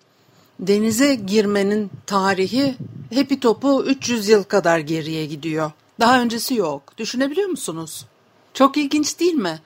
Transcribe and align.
denize 0.60 1.16
girmenin 1.16 1.92
tarihi 2.06 2.76
hepi 3.10 3.40
topu 3.40 3.84
300 3.84 4.30
yıl 4.30 4.44
kadar 4.44 4.80
geriye 4.80 5.26
gidiyor. 5.26 5.72
Daha 6.00 6.22
öncesi 6.22 6.56
yok. 6.56 6.98
Düşünebiliyor 6.98 7.50
musunuz? 7.50 8.06
Çok 8.54 8.78
ilginç 8.78 9.20
değil 9.20 9.34
mi? 9.34 9.60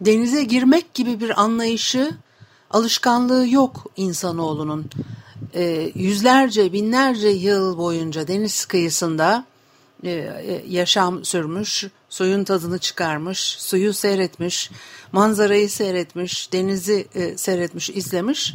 Denize 0.00 0.44
girmek 0.44 0.94
gibi 0.94 1.20
bir 1.20 1.40
anlayışı, 1.40 2.16
alışkanlığı 2.70 3.48
yok 3.48 3.86
insanoğlunun. 3.96 4.90
E, 5.54 5.90
yüzlerce, 5.94 6.72
binlerce 6.72 7.28
yıl 7.28 7.78
boyunca 7.78 8.28
deniz 8.28 8.66
kıyısında 8.66 9.44
e, 10.04 10.10
e, 10.10 10.64
yaşam 10.68 11.24
sürmüş, 11.24 11.86
suyun 12.08 12.44
tadını 12.44 12.78
çıkarmış, 12.78 13.38
suyu 13.58 13.94
seyretmiş, 13.94 14.70
manzarayı 15.12 15.70
seyretmiş, 15.70 16.52
denizi 16.52 17.06
e, 17.14 17.38
seyretmiş, 17.38 17.90
izlemiş. 17.90 18.54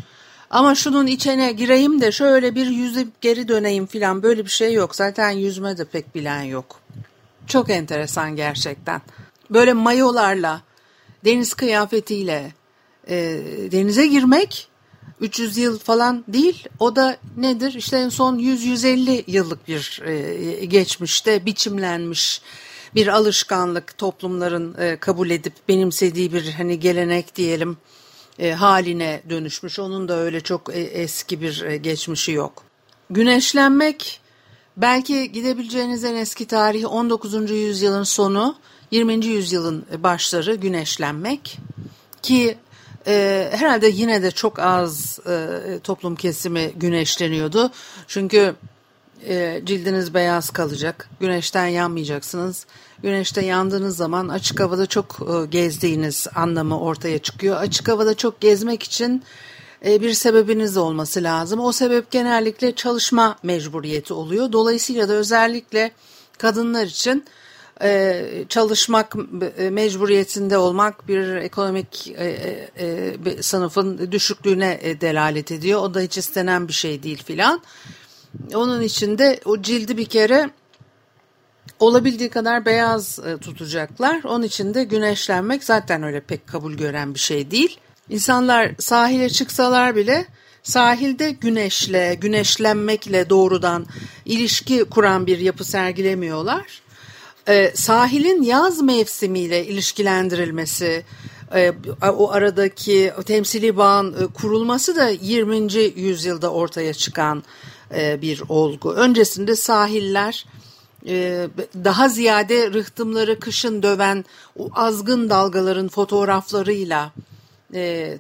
Ama 0.49 0.75
şunun 0.75 1.07
içine 1.07 1.51
gireyim 1.51 2.01
de 2.01 2.11
şöyle 2.11 2.55
bir 2.55 2.67
yüzüp 2.67 3.21
geri 3.21 3.47
döneyim 3.47 3.85
filan 3.85 4.23
böyle 4.23 4.45
bir 4.45 4.49
şey 4.49 4.73
yok. 4.73 4.95
Zaten 4.95 5.29
yüzme 5.29 5.77
de 5.77 5.85
pek 5.85 6.15
bilen 6.15 6.41
yok. 6.41 6.79
Çok 7.47 7.69
enteresan 7.69 8.35
gerçekten 8.35 9.01
böyle 9.49 9.73
mayolarla, 9.73 10.61
deniz 11.25 11.53
kıyafetiyle 11.53 12.51
e, 13.07 13.15
denize 13.71 14.07
girmek 14.07 14.67
300 15.21 15.57
yıl 15.57 15.79
falan 15.79 16.23
değil. 16.27 16.67
O 16.79 16.95
da 16.95 17.17
nedir? 17.37 17.73
İşte 17.73 17.97
en 17.97 18.09
son 18.09 18.39
100-150 18.39 19.23
yıllık 19.27 19.67
bir 19.67 20.01
e, 20.05 20.65
geçmişte 20.65 21.45
biçimlenmiş 21.45 22.41
bir 22.95 23.07
alışkanlık 23.07 23.97
toplumların 23.97 24.75
e, 24.79 24.97
kabul 24.97 25.29
edip 25.29 25.53
benimsediği 25.69 26.33
bir 26.33 26.51
hani 26.51 26.79
gelenek 26.79 27.35
diyelim 27.35 27.77
e, 28.39 28.51
haline 28.51 29.23
dönüşmüş. 29.29 29.79
Onun 29.79 30.07
da 30.07 30.17
öyle 30.17 30.41
çok 30.41 30.75
e, 30.75 30.79
eski 30.79 31.41
bir 31.41 31.61
e, 31.61 31.77
geçmişi 31.77 32.31
yok. 32.31 32.63
Güneşlenmek 33.09 34.21
belki 34.77 35.31
gidebileceğiniz 35.31 36.03
en 36.03 36.15
eski 36.15 36.45
tarih 36.45 36.93
19. 36.93 37.51
yüzyılın 37.51 38.03
sonu 38.03 38.55
20. 38.91 39.25
yüzyılın 39.25 39.85
başları 39.97 40.55
güneşlenmek 40.55 41.57
ki 42.21 42.57
e, 43.07 43.49
herhalde 43.51 43.87
yine 43.87 44.23
de 44.23 44.31
çok 44.31 44.59
az 44.59 45.19
e, 45.29 45.59
toplum 45.83 46.15
kesimi 46.15 46.71
güneşleniyordu. 46.75 47.71
Çünkü 48.07 48.55
e, 49.27 49.61
cildiniz 49.65 50.13
beyaz 50.13 50.49
kalacak, 50.49 51.09
güneşten 51.19 51.67
yanmayacaksınız. 51.67 52.65
Güneşte 53.03 53.45
yandığınız 53.45 53.97
zaman 53.97 54.27
açık 54.27 54.59
havada 54.59 54.85
çok 54.85 55.19
e, 55.21 55.45
gezdiğiniz 55.45 56.27
anlamı 56.35 56.79
ortaya 56.79 57.19
çıkıyor. 57.19 57.57
Açık 57.57 57.87
havada 57.87 58.13
çok 58.13 58.41
gezmek 58.41 58.83
için 58.83 59.23
e, 59.85 60.01
bir 60.01 60.13
sebebiniz 60.13 60.77
olması 60.77 61.23
lazım. 61.23 61.59
O 61.59 61.71
sebep 61.71 62.11
genellikle 62.11 62.75
çalışma 62.75 63.37
mecburiyeti 63.43 64.13
oluyor. 64.13 64.51
Dolayısıyla 64.51 65.09
da 65.09 65.13
özellikle 65.13 65.91
kadınlar 66.37 66.85
için 66.85 67.25
e, 67.83 68.45
çalışmak 68.49 69.15
e, 69.57 69.69
mecburiyetinde 69.69 70.57
olmak 70.57 71.07
bir 71.07 71.35
ekonomik 71.35 72.13
e, 72.17 73.41
sınıfın 73.41 74.11
düşüklüğüne 74.11 74.79
delalet 75.01 75.51
ediyor. 75.51 75.81
O 75.81 75.93
da 75.93 75.99
hiç 75.99 76.17
istenen 76.17 76.67
bir 76.67 76.73
şey 76.73 77.03
değil 77.03 77.23
filan. 77.23 77.61
Onun 78.55 78.81
için 78.81 79.17
de 79.17 79.39
o 79.45 79.61
cildi 79.61 79.97
bir 79.97 80.05
kere 80.05 80.49
olabildiği 81.79 82.29
kadar 82.29 82.65
beyaz 82.65 83.19
tutacaklar. 83.41 84.23
Onun 84.23 84.43
için 84.43 84.73
de 84.73 84.83
güneşlenmek 84.83 85.63
zaten 85.63 86.03
öyle 86.03 86.19
pek 86.19 86.47
kabul 86.47 86.73
gören 86.73 87.13
bir 87.13 87.19
şey 87.19 87.51
değil. 87.51 87.77
İnsanlar 88.09 88.71
sahile 88.79 89.29
çıksalar 89.29 89.95
bile 89.95 90.25
sahilde 90.63 91.31
güneşle, 91.31 92.17
güneşlenmekle 92.21 93.29
doğrudan 93.29 93.85
ilişki 94.25 94.83
kuran 94.83 95.27
bir 95.27 95.39
yapı 95.39 95.63
sergilemiyorlar 95.63 96.82
e, 97.47 97.71
sahilin 97.75 98.43
yaz 98.43 98.81
mevsimiyle 98.81 99.65
ilişkilendirilmesi, 99.65 101.03
e, 101.55 101.73
o 102.01 102.31
aradaki 102.31 103.13
o 103.19 103.23
temsili 103.23 103.77
bağın 103.77 104.13
e, 104.13 104.27
kurulması 104.27 104.95
da 104.95 105.09
20. 105.09 105.73
yüzyılda 105.95 106.51
ortaya 106.51 106.93
çıkan 106.93 107.43
e, 107.95 108.21
bir 108.21 108.43
olgu. 108.49 108.93
Öncesinde 108.93 109.55
sahiller 109.55 110.45
daha 111.83 112.09
ziyade 112.09 112.73
rıhtımları 112.73 113.39
kışın 113.39 113.83
döven 113.83 114.25
o 114.59 114.69
azgın 114.75 115.29
dalgaların 115.29 115.87
fotoğraflarıyla, 115.87 117.11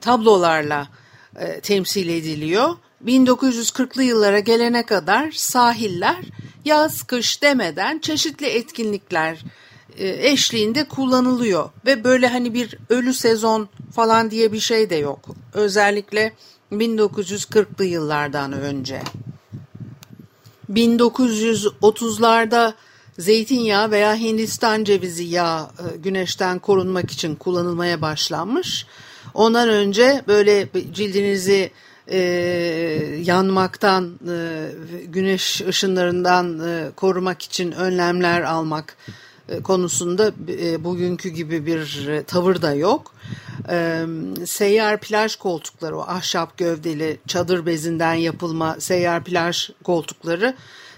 tablolarla 0.01 0.87
temsil 1.61 2.09
ediliyor. 2.09 2.69
1940'lı 3.05 4.03
yıllara 4.03 4.39
gelene 4.39 4.85
kadar 4.85 5.31
sahiller 5.31 6.25
yaz 6.65 7.03
kış 7.03 7.41
demeden 7.41 7.99
çeşitli 7.99 8.45
etkinlikler 8.45 9.43
e, 9.97 10.31
eşliğinde 10.31 10.87
kullanılıyor 10.87 11.69
ve 11.85 12.03
böyle 12.03 12.27
hani 12.27 12.53
bir 12.53 12.77
ölü 12.89 13.13
sezon 13.13 13.69
falan 13.95 14.31
diye 14.31 14.53
bir 14.53 14.59
şey 14.59 14.89
de 14.89 14.95
yok. 14.95 15.29
Özellikle 15.53 16.33
1940'lı 16.71 17.85
yıllardan 17.85 18.53
önce. 18.53 19.01
1930'larda 20.71 22.73
zeytinyağı 23.19 23.91
veya 23.91 24.15
Hindistan 24.15 24.83
cevizi 24.83 25.23
yağı 25.23 25.63
e, 25.63 25.97
güneşten 25.97 26.59
korunmak 26.59 27.11
için 27.11 27.35
kullanılmaya 27.35 28.01
başlanmış. 28.01 28.85
Ondan 29.33 29.69
önce 29.69 30.23
böyle 30.27 30.67
cildinizi 30.93 31.71
e, 32.07 32.19
yanmaktan, 33.23 34.19
e, 34.29 34.67
güneş 35.05 35.61
ışınlarından 35.61 36.59
e, 36.59 36.91
korumak 36.95 37.41
için 37.41 37.71
önlemler 37.71 38.41
almak 38.41 38.97
e, 39.49 39.61
konusunda 39.61 40.31
e, 40.47 40.83
bugünkü 40.83 41.29
gibi 41.29 41.65
bir 41.65 42.07
e, 42.07 42.23
tavır 42.23 42.61
da 42.61 42.73
yok. 42.73 43.13
E, 43.69 44.05
seyyar 44.45 44.99
plaj 44.99 45.35
koltukları, 45.35 45.97
o 45.97 46.01
ahşap 46.01 46.57
gövdeli 46.57 47.17
çadır 47.27 47.65
bezinden 47.65 48.13
yapılma 48.13 48.75
seyyar 48.79 49.23
plaj 49.23 49.69
koltukları 49.83 50.55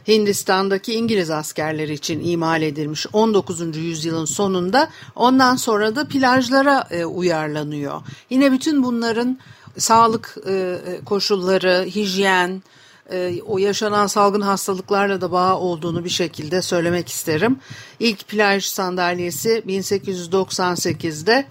Hindistan'daki 0.07 0.93
İngiliz 0.93 1.29
askerleri 1.29 1.93
için 1.93 2.23
imal 2.23 2.61
edilmiş 2.61 3.07
19. 3.13 3.77
yüzyılın 3.77 4.25
sonunda 4.25 4.89
ondan 5.15 5.55
sonra 5.55 5.95
da 5.95 6.07
plajlara 6.07 6.87
e, 6.91 7.05
uyarlanıyor. 7.05 8.01
Yine 8.29 8.51
bütün 8.51 8.83
bunların 8.83 9.39
sağlık 9.77 10.37
e, 10.47 10.77
koşulları, 11.05 11.85
hijyen, 11.95 12.63
e, 13.11 13.41
o 13.47 13.57
yaşanan 13.57 14.07
salgın 14.07 14.41
hastalıklarla 14.41 15.21
da 15.21 15.31
bağ 15.31 15.59
olduğunu 15.59 16.03
bir 16.03 16.09
şekilde 16.09 16.61
söylemek 16.61 17.09
isterim. 17.09 17.59
İlk 17.99 18.27
plaj 18.27 18.65
sandalyesi 18.65 19.63
1898'de 19.67 21.45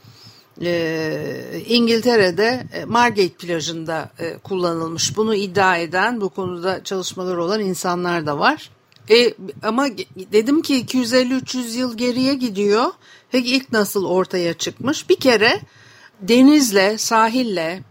e, 0.63 1.63
İngiltere'de 1.67 2.67
e, 2.73 2.85
Margate 2.85 3.29
plajında 3.29 4.11
e, 4.19 4.39
kullanılmış. 4.39 5.17
Bunu 5.17 5.35
iddia 5.35 5.77
eden 5.77 6.21
bu 6.21 6.29
konuda 6.29 6.85
çalışmalar 6.85 7.37
olan 7.37 7.61
insanlar 7.61 8.27
da 8.27 8.39
var. 8.39 8.71
E, 9.11 9.35
ama 9.63 9.89
dedim 10.33 10.63
ki 10.63 10.85
250-300 10.85 11.79
yıl 11.79 11.97
geriye 11.97 12.35
gidiyor. 12.35 12.87
Peki 13.31 13.57
ilk 13.57 13.73
nasıl 13.73 14.05
ortaya 14.05 14.55
çıkmış? 14.55 15.09
Bir 15.09 15.17
kere 15.17 15.61
denizle, 16.21 16.99
sahille 16.99 17.83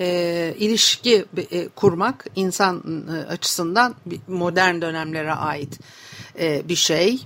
e, 0.00 0.54
ilişki 0.58 1.24
e, 1.50 1.68
kurmak 1.68 2.26
insan 2.36 3.06
e, 3.08 3.32
açısından 3.32 3.94
modern 4.28 4.80
dönemlere 4.80 5.32
ait 5.32 5.78
e, 6.38 6.68
bir 6.68 6.76
şey. 6.76 7.20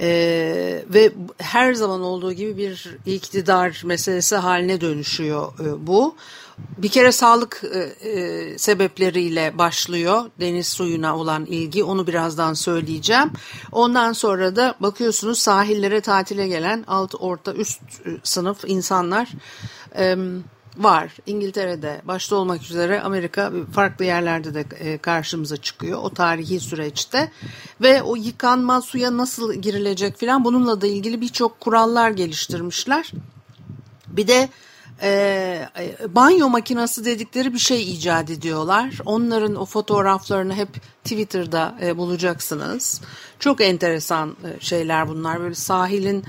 Ee, 0.00 0.84
ve 0.94 1.12
her 1.38 1.74
zaman 1.74 2.00
olduğu 2.00 2.32
gibi 2.32 2.56
bir 2.56 2.96
iktidar 3.06 3.82
meselesi 3.84 4.36
haline 4.36 4.80
dönüşüyor 4.80 5.52
e, 5.60 5.86
bu. 5.86 6.16
Bir 6.78 6.88
kere 6.88 7.12
sağlık 7.12 7.62
e, 7.74 8.08
e, 8.08 8.58
sebepleriyle 8.58 9.58
başlıyor 9.58 10.24
deniz 10.40 10.66
suyuna 10.66 11.16
olan 11.16 11.46
ilgi 11.46 11.84
onu 11.84 12.06
birazdan 12.06 12.54
söyleyeceğim. 12.54 13.30
Ondan 13.72 14.12
sonra 14.12 14.56
da 14.56 14.74
bakıyorsunuz 14.80 15.38
sahillere 15.38 16.00
tatile 16.00 16.48
gelen 16.48 16.84
alt 16.86 17.14
orta 17.18 17.54
üst 17.54 17.80
e, 17.82 18.10
sınıf 18.22 18.64
insanlar... 18.66 19.28
E, 19.98 20.16
var. 20.78 21.12
İngiltere'de 21.26 22.00
başta 22.04 22.36
olmak 22.36 22.62
üzere 22.62 23.00
Amerika 23.00 23.52
farklı 23.72 24.04
yerlerde 24.04 24.54
de 24.54 24.64
e, 24.78 24.98
karşımıza 24.98 25.56
çıkıyor 25.56 25.98
o 26.02 26.10
tarihi 26.10 26.60
süreçte 26.60 27.30
ve 27.80 28.02
o 28.02 28.16
yıkanma 28.16 28.80
suya 28.80 29.16
nasıl 29.16 29.54
girilecek 29.54 30.18
filan 30.18 30.44
bununla 30.44 30.80
da 30.80 30.86
ilgili 30.86 31.20
birçok 31.20 31.60
kurallar 31.60 32.10
geliştirmişler. 32.10 33.12
Bir 34.08 34.26
de 34.26 34.48
e, 35.02 35.08
e, 35.78 36.14
banyo 36.14 36.48
makinesi 36.48 37.04
dedikleri 37.04 37.54
bir 37.54 37.58
şey 37.58 37.92
icat 37.92 38.30
ediyorlar. 38.30 38.98
Onların 39.04 39.54
o 39.54 39.64
fotoğraflarını 39.64 40.54
hep 40.54 40.68
Twitter'da 41.04 41.74
e, 41.82 41.96
bulacaksınız. 41.96 43.00
Çok 43.38 43.60
enteresan 43.60 44.36
e, 44.44 44.60
şeyler 44.60 45.08
bunlar. 45.08 45.40
Böyle 45.40 45.54
sahilin 45.54 46.24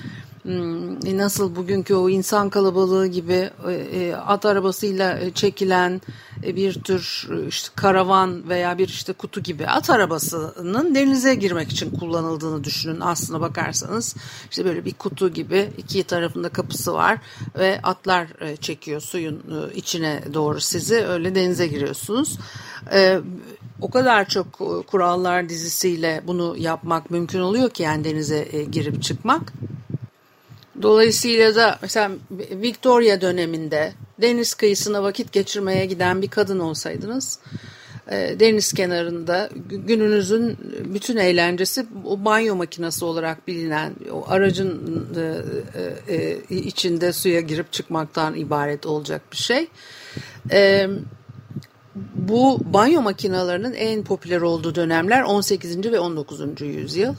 nasıl 1.18 1.56
bugünkü 1.56 1.96
o 1.96 2.10
insan 2.10 2.50
kalabalığı 2.50 3.08
gibi 3.08 3.50
e, 3.68 3.72
e, 3.72 4.14
at 4.14 4.46
arabasıyla 4.46 5.34
çekilen 5.34 6.02
bir 6.44 6.74
tür 6.74 7.30
işte 7.48 7.70
karavan 7.76 8.50
veya 8.50 8.78
bir 8.78 8.88
işte 8.88 9.14
kutu 9.14 9.42
gibi 9.42 9.68
at 9.68 9.90
arabasının 9.90 10.96
denize 10.96 11.36
girmek 11.36 11.72
için 11.72 11.92
kullanıldığını 11.92 12.64
düşünün 12.64 13.00
aslına 13.00 13.42
bakarsanız. 13.42 14.16
İşte 14.50 14.66
böyle 14.66 14.86
bir 14.86 14.94
kutu 14.94 15.30
gibi 15.30 15.70
iki 15.78 16.04
tarafında 16.04 16.50
kapısı 16.50 16.94
var 16.94 17.18
ve 17.58 17.80
atlar 17.84 18.28
çekiyor 18.62 19.02
suyun 19.02 19.42
içine 19.76 20.24
doğru 20.34 20.62
sizi. 20.62 20.96
Öyle 20.96 21.36
denize 21.36 21.68
giriyorsunuz. 21.68 22.38
O 23.82 23.90
kadar 23.90 24.30
çok 24.30 24.60
kurallar 24.88 25.50
dizisiyle 25.50 26.22
bunu 26.28 26.56
yapmak 26.58 27.12
mümkün 27.12 27.40
oluyor 27.40 27.70
ki 27.70 27.84
yani 27.84 28.04
denize 28.04 28.66
girip 28.72 29.04
çıkmak. 29.04 29.54
Dolayısıyla 30.82 31.56
da 31.56 31.80
mesela 31.82 32.12
Victoria 32.52 33.22
döneminde 33.22 33.94
deniz 34.22 34.54
kıyısına 34.54 35.04
vakit 35.04 35.32
geçirmeye 35.32 35.86
giden 35.86 36.22
bir 36.22 36.30
kadın 36.30 36.60
olsaydınız 36.60 37.40
e, 38.12 38.36
deniz 38.40 38.74
kenarında 38.74 39.50
gününüzün 39.70 40.58
bütün 40.86 41.18
eğlencesi 41.18 41.86
o 42.06 42.26
banyo 42.26 42.56
makinesi 42.56 43.06
olarak 43.06 43.48
bilinen 43.48 43.94
o 44.12 44.26
aracın 44.28 45.08
e, 46.08 46.16
e, 46.16 46.38
içinde 46.50 47.14
suya 47.14 47.42
girip 47.42 47.72
çıkmaktan 47.72 48.36
ibaret 48.36 48.86
olacak 48.86 49.22
bir 49.32 49.38
şey. 49.38 49.68
Bu 52.16 52.60
banyo 52.74 53.02
makinalarının 53.02 53.74
en 53.74 54.04
popüler 54.04 54.42
olduğu 54.42 54.76
dönemler 54.76 55.22
18. 55.22 55.92
ve 55.92 56.00
19. 56.00 56.62
yüzyıl. 56.62 57.16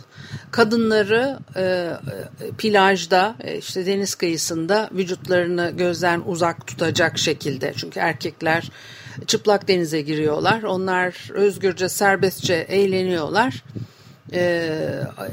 Kadınları 0.50 1.38
e, 1.56 1.62
e, 1.62 1.92
plajda 2.58 3.34
e, 3.40 3.58
işte 3.58 3.86
deniz 3.86 4.14
kıyısında 4.14 4.90
vücutlarını 4.92 5.72
gözden 5.76 6.22
uzak 6.26 6.66
tutacak 6.66 7.18
şekilde 7.18 7.72
çünkü 7.76 8.00
erkekler 8.00 8.70
çıplak 9.26 9.68
denize 9.68 10.00
giriyorlar. 10.00 10.62
Onlar 10.62 11.30
özgürce 11.34 11.88
serbestçe 11.88 12.54
eğleniyorlar. 12.54 13.64
E, 14.32 14.70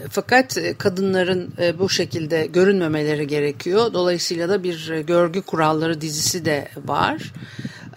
fakat 0.10 0.58
kadınların 0.78 1.54
e, 1.62 1.80
bu 1.80 1.90
şekilde 1.90 2.46
görünmemeleri 2.46 3.28
gerekiyor. 3.28 3.94
Dolayısıyla 3.94 4.50
da 4.50 4.64
bir 4.64 4.90
görgü 5.08 5.42
kuralları 5.42 6.02
dizisi 6.02 6.46
de 6.46 6.68
var. 6.86 7.34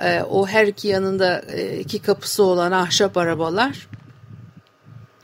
E, 0.03 0.23
o 0.23 0.47
her 0.47 0.67
iki 0.67 0.89
yanında 0.89 1.43
e, 1.53 1.79
iki 1.79 1.99
kapısı 1.99 2.43
olan 2.43 2.73
ahşap 2.73 3.17
arabalar 3.17 3.89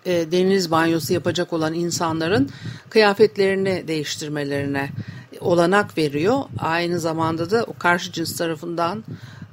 e, 0.06 0.32
deniz 0.32 0.70
banyosu 0.70 1.12
yapacak 1.12 1.52
olan 1.52 1.74
insanların 1.74 2.50
kıyafetlerini 2.90 3.88
değiştirmelerine 3.88 4.90
olanak 5.40 5.98
veriyor. 5.98 6.40
Aynı 6.58 7.00
zamanda 7.00 7.50
da 7.50 7.64
o 7.64 7.78
karşı 7.78 8.12
cins 8.12 8.36
tarafından 8.36 9.04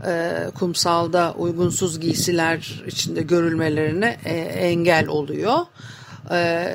e, 0.08 0.44
kumsalda 0.56 1.34
uygunsuz 1.38 2.00
giysiler 2.00 2.84
içinde 2.88 3.22
görülmelerine 3.22 4.18
e, 4.26 4.34
engel 4.38 5.08
oluyor. 5.08 5.58
E, 6.32 6.68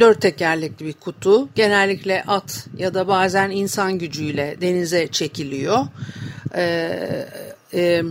dört 0.00 0.20
tekerlekli 0.20 0.86
bir 0.86 0.92
kutu 0.92 1.48
genellikle 1.54 2.24
at 2.26 2.66
ya 2.78 2.94
da 2.94 3.08
bazen 3.08 3.50
insan 3.50 3.98
gücüyle 3.98 4.56
denize 4.60 5.08
çekiliyor 5.08 5.86
e, 6.54 7.26
e, 7.74 8.02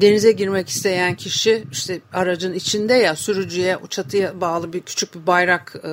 denize 0.00 0.32
girmek 0.32 0.68
isteyen 0.68 1.14
kişi 1.14 1.64
işte 1.72 2.00
aracın 2.12 2.52
içinde 2.52 2.94
ya 2.94 3.16
sürücüye 3.16 3.78
çatıya 3.90 4.40
bağlı 4.40 4.72
bir 4.72 4.80
küçük 4.80 5.14
bir 5.14 5.26
bayrak 5.26 5.76
e, 5.84 5.88
e, 5.88 5.92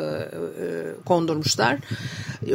kondurmuşlar. 1.05 1.79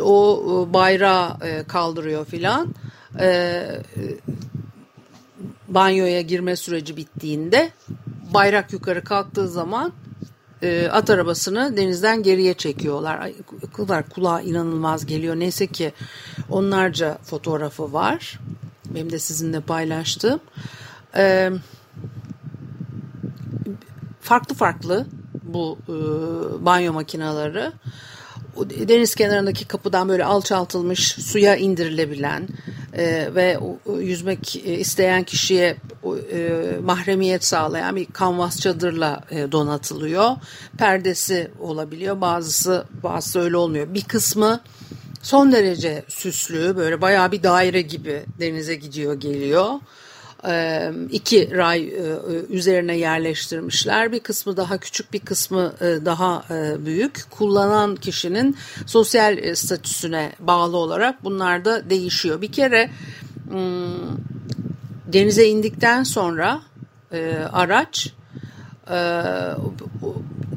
O 0.00 0.43
e, 0.44 0.73
bayrağı 0.73 1.37
e, 1.43 1.65
kaldırıyor 1.69 2.27
filan. 2.27 2.75
E, 3.21 3.62
banyoya 5.69 6.21
girme 6.21 6.56
süreci 6.56 6.97
bittiğinde 6.97 7.71
bayrak 8.35 8.73
yukarı 8.73 9.05
kalktığı 9.05 9.49
zaman 9.49 9.93
e, 10.62 10.88
at 10.88 11.11
arabasını 11.11 11.76
denizden 11.76 12.23
geriye 12.23 12.55
çekiyorlar. 12.55 13.19
Ay, 13.21 13.35
kadar 13.76 14.09
kulağa 14.09 14.41
inanılmaz 14.41 15.06
geliyor. 15.06 15.37
Neyse 15.37 15.66
ki 15.66 15.93
onlarca 16.50 17.19
fotoğrafı 17.23 17.92
var. 17.92 18.38
Benim 18.95 19.12
de 19.12 19.19
sizinle 19.19 19.61
paylaştığım. 19.61 20.40
E, 21.16 21.50
farklı 24.21 24.54
farklı 24.54 25.07
bu 25.42 25.78
e, 25.88 25.95
banyo 26.64 26.92
makineleri 26.92 27.73
deniz 28.88 29.14
kenarındaki 29.14 29.64
kapıdan 29.64 30.09
böyle 30.09 30.25
alçaltılmış 30.25 31.09
suya 31.09 31.57
indirilebilen 31.57 32.49
e, 32.92 33.35
ve 33.35 33.59
yüzmek 34.00 34.57
isteyen 34.66 35.23
kişiye 35.23 35.76
e, 36.33 36.50
mahremiyet 36.85 37.45
sağlayan 37.45 37.97
bir 37.97 38.07
kanvas 38.07 38.61
çadırla 38.61 39.21
e, 39.30 39.52
donatılıyor. 39.52 40.37
Perdesi 40.78 41.50
olabiliyor. 41.61 42.21
Bazısı 42.21 42.85
bazısı 43.02 43.40
öyle 43.40 43.57
olmuyor. 43.57 43.95
Bir 43.95 44.04
kısmı 44.04 44.61
son 45.23 45.53
derece 45.53 46.05
süslü 46.09 46.77
böyle 46.77 47.00
bayağı 47.00 47.33
bir 47.33 47.43
daire 47.43 47.83
gibi 47.83 48.23
denize 48.41 48.75
gidiyor 48.75 49.21
geliyor 49.21 49.69
iki 51.11 51.57
ray 51.57 51.93
üzerine 52.50 52.97
yerleştirmişler. 52.97 54.12
Bir 54.12 54.21
kısmı 54.21 54.57
daha 54.57 54.79
küçük, 54.79 55.12
bir 55.12 55.19
kısmı 55.19 55.73
daha 55.81 56.45
büyük. 56.87 57.31
Kullanan 57.31 57.97
kişinin 57.97 58.57
sosyal 58.87 59.55
statüsüne 59.55 60.33
bağlı 60.41 60.77
olarak 60.77 61.25
bunlar 61.25 61.65
da 61.65 61.91
değişiyor. 61.91 62.41
Bir 62.41 62.53
kere 62.53 62.91
denize 65.07 65.47
indikten 65.47 66.03
sonra 66.03 66.62
araç 67.53 68.12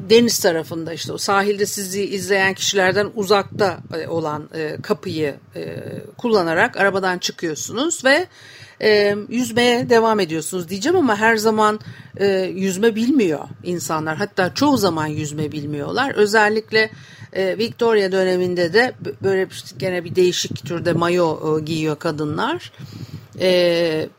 deniz 0.10 0.40
tarafında 0.40 0.94
işte 0.94 1.14
o 1.14 1.18
sahilde 1.18 1.66
sizi 1.66 2.04
izleyen 2.04 2.54
kişilerden 2.54 3.10
uzakta 3.16 3.80
olan 4.08 4.50
kapıyı 4.82 5.36
kullanarak 6.18 6.78
arabadan 6.78 7.18
çıkıyorsunuz 7.18 8.06
ve 8.06 8.28
e, 8.84 9.16
yüzmeye 9.30 9.90
devam 9.90 10.20
ediyorsunuz 10.20 10.70
diyeceğim 10.70 10.98
ama 10.98 11.16
her 11.16 11.36
zaman 11.36 11.80
e, 12.18 12.28
yüzme 12.56 12.96
bilmiyor 12.96 13.40
insanlar. 13.64 14.18
Hatta 14.18 14.54
çoğu 14.54 14.78
zaman 14.78 15.08
yüzme 15.08 15.52
bilmiyorlar. 15.52 16.12
Özellikle 16.16 16.90
e, 17.34 17.58
Victoria 17.58 18.12
döneminde 18.12 18.74
de 18.74 18.94
böyle 19.24 19.48
gene 19.78 20.04
bir 20.04 20.16
değişik 20.16 20.66
türde 20.66 20.94
mayo 20.94 21.58
e, 21.58 21.62
giyiyor 21.62 22.00
kadınlar. 22.00 22.72
E, 23.40 24.10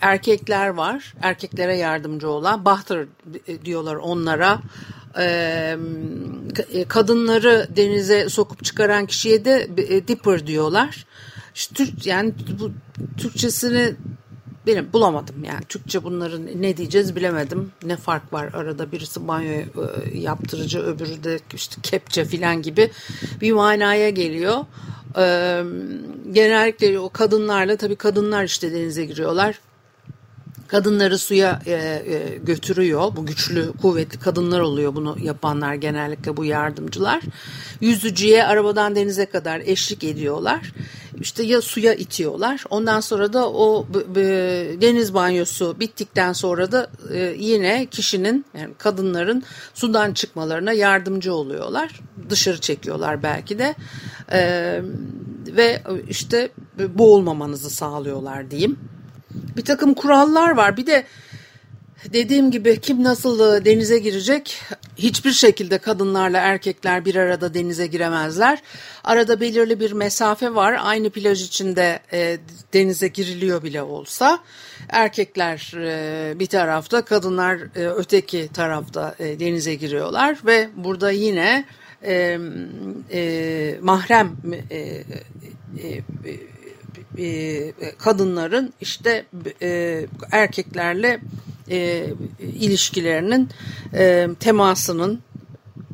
erkekler 0.00 0.68
var. 0.68 1.14
Erkeklere 1.22 1.76
yardımcı 1.76 2.28
olan. 2.28 2.64
Bahtır 2.64 3.08
diyorlar 3.64 3.94
onlara. 3.94 4.60
E, 5.18 5.76
kadınları 6.88 7.68
denize 7.76 8.28
sokup 8.28 8.64
çıkaran 8.64 9.06
kişiye 9.06 9.44
de 9.44 9.68
e, 9.76 10.08
dipper 10.08 10.46
diyorlar. 10.46 11.06
İşte 11.54 11.74
Türk 11.74 12.06
yani 12.06 12.32
bu 12.60 12.70
Türkçesini 13.16 13.94
benim 14.66 14.92
bulamadım 14.92 15.44
yani 15.44 15.64
Türkçe 15.68 16.04
bunların 16.04 16.46
ne 16.62 16.76
diyeceğiz 16.76 17.16
bilemedim. 17.16 17.72
Ne 17.84 17.96
fark 17.96 18.32
var 18.32 18.50
arada 18.54 18.92
birisi 18.92 19.28
banyo 19.28 19.50
e, 19.50 19.64
yaptırıcı 20.18 20.78
öbürü 20.80 21.24
de 21.24 21.40
işte 21.54 21.76
kepçe 21.82 22.24
filan 22.24 22.62
gibi 22.62 22.90
bir 23.40 23.52
manaya 23.52 24.10
geliyor. 24.10 24.56
Genellikle 26.32 26.98
o 26.98 27.08
kadınlarla 27.08 27.76
tabii 27.76 27.96
kadınlar 27.96 28.44
işte 28.44 28.72
denize 28.72 29.04
giriyorlar. 29.04 29.60
Kadınları 30.74 31.18
suya 31.18 31.60
e, 31.66 31.72
e, 31.72 32.38
götürüyor. 32.42 33.16
Bu 33.16 33.26
güçlü, 33.26 33.72
kuvvetli 33.82 34.18
kadınlar 34.18 34.60
oluyor 34.60 34.94
bunu 34.94 35.16
yapanlar 35.22 35.74
genellikle 35.74 36.36
bu 36.36 36.44
yardımcılar. 36.44 37.22
Yüzücüye 37.80 38.44
arabadan 38.44 38.96
denize 38.96 39.26
kadar 39.26 39.62
eşlik 39.64 40.04
ediyorlar. 40.04 40.72
İşte 41.20 41.42
ya 41.42 41.62
suya 41.62 41.94
itiyorlar. 41.94 42.64
Ondan 42.70 43.00
sonra 43.00 43.32
da 43.32 43.50
o 43.50 43.86
deniz 44.80 45.14
banyosu 45.14 45.76
bittikten 45.80 46.32
sonra 46.32 46.72
da 46.72 46.90
e, 47.12 47.34
yine 47.38 47.86
kişinin 47.86 48.44
yani 48.58 48.74
kadınların 48.78 49.42
sudan 49.74 50.12
çıkmalarına 50.12 50.72
yardımcı 50.72 51.34
oluyorlar. 51.34 52.00
Dışarı 52.30 52.60
çekiyorlar 52.60 53.22
belki 53.22 53.58
de. 53.58 53.74
E, 54.32 54.80
ve 55.46 55.82
işte 56.08 56.48
boğulmamanızı 56.78 57.70
sağlıyorlar 57.70 58.50
diyeyim 58.50 58.78
bir 59.56 59.64
takım 59.64 59.94
kurallar 59.94 60.50
var. 60.50 60.76
Bir 60.76 60.86
de 60.86 61.04
dediğim 62.12 62.50
gibi 62.50 62.80
kim 62.80 63.04
nasıl 63.04 63.56
e, 63.56 63.64
denize 63.64 63.98
girecek? 63.98 64.60
Hiçbir 64.96 65.32
şekilde 65.32 65.78
kadınlarla 65.78 66.38
erkekler 66.38 67.04
bir 67.04 67.14
arada 67.14 67.54
denize 67.54 67.86
giremezler. 67.86 68.62
Arada 69.04 69.40
belirli 69.40 69.80
bir 69.80 69.92
mesafe 69.92 70.54
var. 70.54 70.76
Aynı 70.80 71.10
plaj 71.10 71.42
içinde 71.42 72.00
e, 72.12 72.38
denize 72.72 73.08
giriliyor 73.08 73.62
bile 73.62 73.82
olsa. 73.82 74.38
Erkekler 74.88 75.72
e, 75.76 76.38
bir 76.38 76.46
tarafta, 76.46 77.04
kadınlar 77.04 77.56
e, 77.76 77.88
öteki 77.88 78.48
tarafta 78.54 79.14
e, 79.18 79.40
denize 79.40 79.74
giriyorlar 79.74 80.38
ve 80.46 80.68
burada 80.76 81.10
yine 81.10 81.64
e, 82.02 82.38
e, 83.12 83.78
mahrem 83.82 84.36
e, 84.70 84.78
e, 84.78 85.04
e, 85.88 86.02
e, 87.18 87.72
kadınların 87.98 88.74
işte 88.80 89.26
e, 89.62 90.06
erkeklerle 90.32 91.20
e, 91.70 92.06
ilişkilerinin 92.40 93.48
temasının 94.40 95.20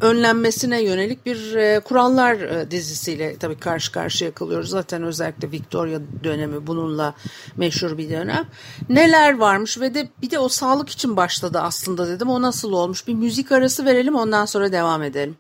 önlenmesine 0.01 0.83
yönelik 0.83 1.27
bir 1.27 1.55
kurallar 1.81 2.71
dizisiyle 2.71 3.37
tabii 3.37 3.59
karşı 3.59 3.93
karşıya 3.93 4.35
kalıyoruz. 4.35 4.71
Zaten 4.71 5.03
özellikle 5.03 5.51
Victoria 5.51 6.01
dönemi 6.25 6.67
bununla 6.67 7.15
meşhur 7.57 7.99
bir 7.99 8.11
dönem. 8.11 8.45
Neler 8.89 9.39
varmış 9.39 9.81
ve 9.81 9.95
de 9.95 10.09
bir 10.23 10.31
de 10.31 10.39
o 10.39 10.49
sağlık 10.49 10.89
için 10.89 11.17
başladı 11.17 11.59
aslında 11.61 12.09
dedim. 12.09 12.31
O 12.31 12.43
nasıl 12.43 12.73
olmuş? 12.73 13.07
Bir 13.07 13.15
müzik 13.15 13.53
arası 13.53 13.85
verelim 13.85 14.15
ondan 14.15 14.45
sonra 14.45 14.73
devam 14.73 15.03
edelim. 15.03 15.37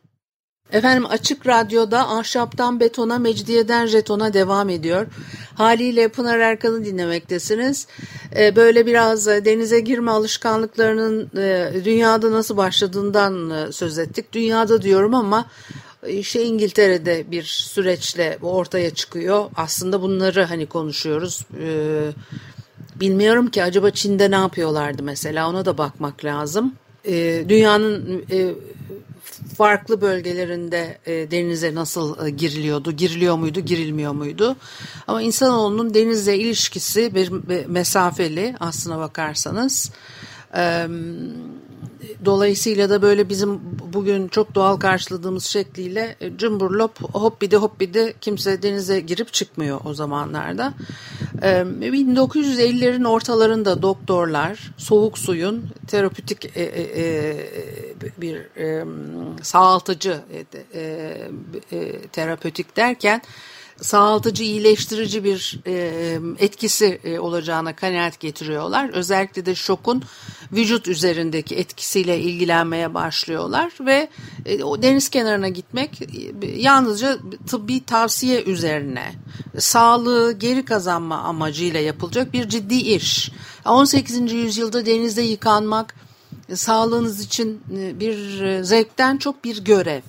Efendim 0.72 1.06
Açık 1.06 1.46
Radyo'da 1.46 2.08
ahşaptan 2.08 2.80
betona, 2.80 3.18
mecidiyeden 3.18 3.86
jetona 3.86 4.34
devam 4.34 4.68
ediyor. 4.68 5.06
Haliyle 5.54 6.08
Pınar 6.08 6.38
Erkan'ı 6.38 6.84
dinlemektesiniz. 6.84 7.86
Ee, 8.36 8.56
böyle 8.56 8.86
biraz 8.86 9.26
denize 9.26 9.80
girme 9.80 10.10
alışkanlıklarının 10.10 11.30
e, 11.36 11.84
dünyada 11.84 12.32
nasıl 12.32 12.56
başladığından 12.56 13.50
e, 13.50 13.72
söz 13.72 13.98
ettik. 13.98 14.32
Dünyada 14.32 14.82
diyorum 14.82 15.14
ama 15.14 15.46
işte 16.08 16.44
İngiltere'de 16.44 17.30
bir 17.30 17.42
süreçle 17.42 18.38
ortaya 18.42 18.94
çıkıyor. 18.94 19.50
Aslında 19.56 20.02
bunları 20.02 20.44
hani 20.44 20.66
konuşuyoruz. 20.66 21.46
Ee, 21.62 22.10
bilmiyorum 22.96 23.50
ki 23.50 23.64
acaba 23.64 23.90
Çin'de 23.90 24.30
ne 24.30 24.34
yapıyorlardı 24.34 25.02
mesela 25.02 25.48
ona 25.48 25.64
da 25.64 25.78
bakmak 25.78 26.24
lazım. 26.24 26.74
Ee, 27.04 27.44
dünyanın 27.48 28.24
e, 28.30 28.54
farklı 29.56 30.00
bölgelerinde 30.00 30.98
e, 31.06 31.30
denize 31.30 31.74
nasıl 31.74 32.26
e, 32.26 32.30
giriliyordu, 32.30 32.92
giriliyor 32.92 33.36
muydu, 33.36 33.60
girilmiyor 33.60 34.12
muydu? 34.12 34.56
Ama 35.06 35.22
insanoğlunun 35.22 35.94
denizle 35.94 36.38
ilişkisi 36.38 37.14
bir, 37.14 37.32
bir 37.48 37.66
mesafeli 37.66 38.56
aslına 38.60 38.98
bakarsanız. 38.98 39.90
E, 40.56 40.86
dolayısıyla 42.24 42.90
da 42.90 43.02
böyle 43.02 43.28
bizim 43.28 43.60
bugün 43.92 44.28
çok 44.28 44.54
doğal 44.54 44.76
karşıladığımız 44.76 45.44
şekliyle 45.44 46.16
e, 46.20 46.36
cumburlop 46.36 47.14
hoppidi 47.14 47.56
hoppidi 47.56 48.14
kimse 48.20 48.62
denize 48.62 49.00
girip 49.00 49.32
çıkmıyor 49.32 49.80
o 49.84 49.94
zamanlarda. 49.94 50.74
1950'lerin 51.40 53.08
ortalarında 53.08 53.82
doktorlar 53.82 54.70
soğuk 54.76 55.18
suyun 55.18 55.64
terapötik 55.88 56.56
e, 56.56 56.62
e, 56.62 57.36
bir 58.18 58.40
sağaltıcı 59.42 60.20
terapötik 62.12 62.76
derken 62.76 63.22
sağaltıcı, 63.80 64.42
iyileştirici 64.44 65.24
bir 65.24 65.60
e, 65.66 66.18
etkisi 66.38 67.00
e, 67.04 67.18
olacağına 67.18 67.76
kanaat 67.76 68.20
getiriyorlar. 68.20 68.90
Özellikle 68.92 69.46
de 69.46 69.54
şokun 69.54 70.02
vücut 70.52 70.88
üzerindeki 70.88 71.56
etkisiyle 71.56 72.20
ilgilenmeye 72.20 72.94
başlıyorlar 72.94 73.72
ve 73.80 74.08
e, 74.46 74.64
o 74.64 74.82
deniz 74.82 75.08
kenarına 75.08 75.48
gitmek 75.48 76.02
e, 76.02 76.06
yalnızca 76.46 77.18
tıbbi 77.46 77.84
tavsiye 77.84 78.42
üzerine 78.42 79.12
sağlığı 79.58 80.32
geri 80.32 80.64
kazanma 80.64 81.18
amacıyla 81.18 81.80
yapılacak 81.80 82.32
bir 82.32 82.48
ciddi 82.48 82.74
iş. 82.74 83.32
18. 83.64 84.32
yüzyılda 84.32 84.86
denizde 84.86 85.22
yıkanmak 85.22 85.99
sağlığınız 86.54 87.20
için 87.20 87.60
e, 87.78 88.00
bir 88.00 88.40
e, 88.40 88.64
zevkten 88.64 89.16
çok 89.16 89.44
bir 89.44 89.64
görev. 89.64 90.02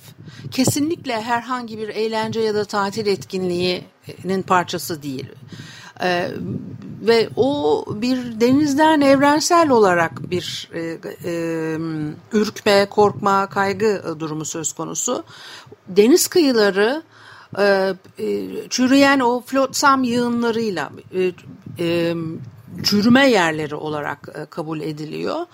Kesinlikle 0.52 1.22
herhangi 1.22 1.78
bir 1.78 1.90
eğlence 1.90 2.40
ya 2.40 2.56
da 2.56 2.66
tatil 2.66 3.08
etkinliğinin 3.08 4.42
parçası 4.48 5.04
değil. 5.04 5.26
Ee, 6.04 6.32
ve 7.02 7.30
o 7.36 7.86
bir 7.96 8.42
denizden 8.42 9.02
evrensel 9.02 9.70
olarak 9.70 10.32
bir 10.32 10.70
e, 10.74 10.98
e, 11.26 11.78
ürkme, 12.32 12.88
korkma, 12.90 13.50
kaygı 13.50 14.16
durumu 14.20 14.46
söz 14.46 14.74
konusu. 14.74 15.24
Deniz 15.88 16.28
kıyıları 16.28 17.04
e, 17.58 17.94
e, 18.20 18.48
çürüyen 18.70 19.20
o 19.20 19.42
flotsam 19.42 20.04
yığınlarıyla 20.04 20.92
e, 21.14 21.32
e, 21.80 22.16
çürüme 22.84 23.30
yerleri 23.30 23.76
olarak 23.76 24.30
e, 24.36 24.46
kabul 24.46 24.82
ediliyor. 24.82 25.46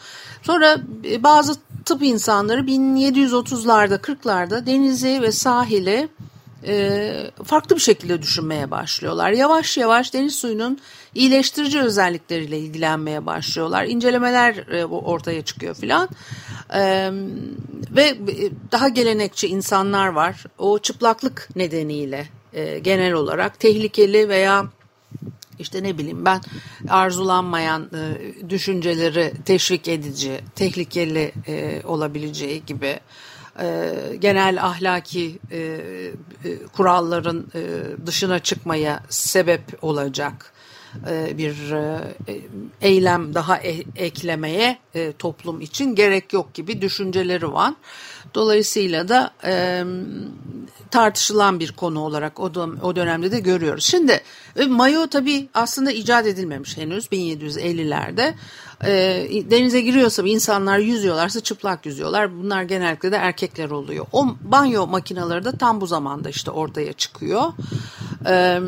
Sonra 0.43 0.77
e, 1.05 1.23
bazı 1.23 1.53
tıp 1.85 2.03
insanları 2.03 2.61
1730'larda 2.61 3.97
40'larda 3.97 4.65
denizi 4.65 5.21
ve 5.21 5.31
sahili 5.31 6.09
e, 6.67 7.31
farklı 7.43 7.75
bir 7.75 7.81
şekilde 7.81 8.21
düşünmeye 8.21 8.71
başlıyorlar. 8.71 9.31
Yavaş 9.31 9.77
yavaş 9.77 10.13
deniz 10.13 10.35
suyunun 10.35 10.79
iyileştirici 11.15 11.79
özellikleriyle 11.79 12.59
ilgilenmeye 12.59 13.25
başlıyorlar. 13.25 13.85
İncelemeler 13.85 14.83
ortaya 14.89 15.41
çıkıyor 15.41 15.75
filan. 15.75 16.09
Ve 17.95 18.17
daha 18.71 18.89
gelenekçi 18.89 19.47
insanlar 19.47 20.07
var. 20.07 20.43
O 20.57 20.79
çıplaklık 20.79 21.49
nedeniyle 21.55 22.27
genel 22.83 23.13
olarak 23.13 23.59
tehlikeli 23.59 24.29
veya 24.29 24.65
işte 25.67 25.83
ne 25.83 25.97
bileyim 25.97 26.25
ben 26.25 26.41
arzulanmayan 26.89 27.83
e, 27.83 28.49
düşünceleri 28.49 29.33
teşvik 29.45 29.87
edici, 29.87 30.41
tehlikeli 30.55 31.31
e, 31.47 31.81
olabileceği 31.85 32.65
gibi 32.65 32.99
e, 33.59 33.93
genel 34.19 34.63
ahlaki 34.63 35.39
kuralların 36.73 37.45
dışına 38.05 38.39
çıkmaya 38.39 39.03
sebep 39.09 39.83
olacak 39.83 40.53
bir 41.37 41.71
e, 41.71 42.15
eylem 42.81 43.33
daha 43.33 43.57
e, 43.57 43.83
eklemeye 43.95 44.77
e, 44.93 45.11
toplum 45.11 45.61
için 45.61 45.95
gerek 45.95 46.33
yok 46.33 46.53
gibi 46.53 46.81
düşünceleri 46.81 47.53
var. 47.53 47.73
Dolayısıyla 48.35 49.09
da 49.09 49.31
e, 49.43 49.83
tartışılan 50.91 51.59
bir 51.59 51.71
konu 51.71 51.99
olarak 51.99 52.39
o, 52.39 52.55
dön 52.55 52.79
o 52.81 52.95
dönemde 52.95 53.31
de 53.31 53.39
görüyoruz. 53.39 53.85
Şimdi 53.85 54.21
e, 54.55 54.65
mayo 54.65 55.07
tabii 55.07 55.49
aslında 55.53 55.91
icat 55.91 56.27
edilmemiş 56.27 56.77
henüz 56.77 57.05
1750'lerde. 57.05 58.33
E, 58.83 59.51
denize 59.51 59.81
giriyorsa 59.81 60.23
insanlar 60.23 60.77
yüzüyorlarsa 60.77 61.39
çıplak 61.39 61.85
yüzüyorlar. 61.85 62.39
Bunlar 62.39 62.63
genellikle 62.63 63.11
de 63.11 63.15
erkekler 63.15 63.69
oluyor. 63.69 64.05
O 64.11 64.27
banyo 64.41 64.87
makineleri 64.87 65.45
de 65.45 65.51
tam 65.51 65.81
bu 65.81 65.87
zamanda 65.87 66.29
işte 66.29 66.51
ortaya 66.51 66.93
çıkıyor. 66.93 67.53
E, 68.27 68.59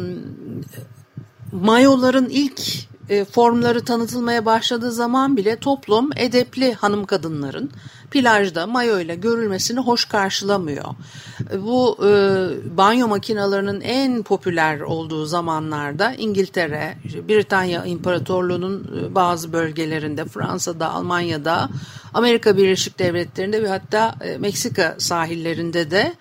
mayoların 1.52 2.30
ilk 2.30 2.62
e, 3.10 3.26
formları 3.26 3.86
tanıtılmaya 3.86 4.46
başladığı 4.46 4.92
zaman 4.92 5.38
bile 5.38 5.56
toplum 5.56 6.10
edepli 6.16 6.74
hanım 6.74 7.06
kadınların 7.06 7.72
plajda 8.12 8.68
mayo 8.68 9.00
ile 9.00 9.16
görülmesini 9.16 9.80
hoş 9.80 10.06
karşılamıyor. 10.06 10.86
Bu 11.58 11.98
e, 12.06 12.08
banyo 12.78 13.08
makinalarının 13.08 13.82
en 13.82 14.24
popüler 14.24 14.80
olduğu 14.80 15.26
zamanlarda 15.26 16.14
İngiltere, 16.14 16.98
Britanya 17.30 17.86
İmparatorluğu'nun 17.86 19.00
e, 19.00 19.16
bazı 19.16 19.54
bölgelerinde, 19.54 20.26
Fransa'da, 20.26 20.90
Almanya'da, 20.92 21.70
Amerika 22.14 22.58
Birleşik 22.58 23.00
Devletleri'nde 23.00 23.64
ve 23.64 23.68
hatta 23.68 24.16
e, 24.22 24.38
Meksika 24.38 24.96
sahillerinde 24.98 25.92
de 25.92 26.14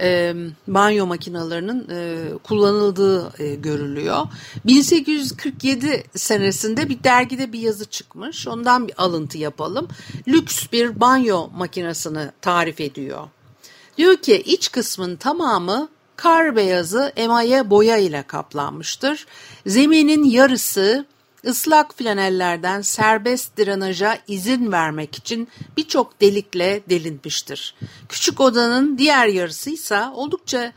e, 0.00 0.34
banyo 0.68 1.06
makinalarının 1.06 1.88
e, 1.90 2.18
kullanıldığı 2.38 3.42
e, 3.42 3.54
görülüyor. 3.54 4.26
1847 4.66 6.04
senesinde 6.14 6.88
bir 6.88 7.04
dergide 7.04 7.52
bir 7.52 7.60
yazı 7.60 7.84
çıkmış. 7.84 8.48
Ondan 8.48 8.88
bir 8.88 9.02
alıntı 9.02 9.38
yapalım. 9.38 9.88
Lüks 10.28 10.66
bir 10.72 11.00
banyo 11.00 11.29
makinesini 11.54 12.30
tarif 12.40 12.80
ediyor. 12.80 13.28
Diyor 13.98 14.16
ki 14.16 14.42
iç 14.46 14.72
kısmın 14.72 15.16
tamamı 15.16 15.88
kar 16.16 16.56
beyazı 16.56 17.12
emaye 17.16 17.70
boya 17.70 17.96
ile 17.96 18.22
kaplanmıştır. 18.22 19.26
Zeminin 19.66 20.24
yarısı 20.24 21.06
ıslak 21.46 21.98
flanellerden 21.98 22.80
serbest 22.80 23.58
drenaja 23.58 24.18
izin 24.28 24.72
vermek 24.72 25.16
için 25.16 25.48
birçok 25.76 26.20
delikle 26.20 26.80
delinmiştir. 26.90 27.74
Küçük 28.08 28.40
odanın 28.40 28.98
diğer 28.98 29.26
yarısı 29.26 29.70
ise 29.70 30.04
oldukça 30.14 30.72